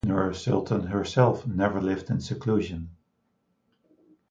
[0.03, 2.89] Nur Sultan herself never lived in seclusion.